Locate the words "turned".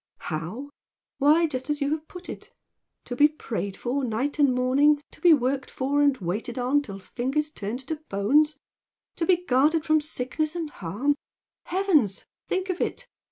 7.51-7.81